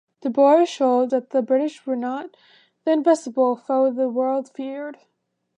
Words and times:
The 0.21 0.31
Boers 0.31 0.67
showed 0.67 1.11
that 1.11 1.29
the 1.29 1.43
British 1.43 1.85
were 1.85 1.95
not 1.95 2.35
the 2.85 2.91
invincible 2.91 3.55
foe 3.55 3.91
the 3.91 4.09
world 4.09 4.49
feared. 4.49 4.97